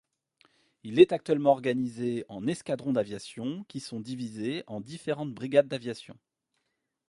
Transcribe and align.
Il 0.81 0.99
est 0.99 1.11
actuellement 1.11 1.51
organisé 1.51 2.25
en 2.27 2.47
escadrons 2.47 2.93
d'aviation 2.93 3.65
qui 3.69 3.79
sont 3.79 3.99
divisés 3.99 4.63
en 4.65 4.81
différentes 4.81 5.31
brigades 5.31 5.67
d'aviation. 5.67 6.17